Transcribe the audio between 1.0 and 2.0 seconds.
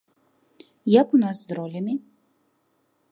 Як у нас з ролямі?